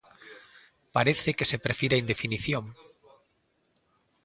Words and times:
Parece 0.95 1.29
que 1.37 1.49
se 1.51 1.61
prefire 1.65 1.93
a 1.95 2.01
indefinición. 2.03 2.65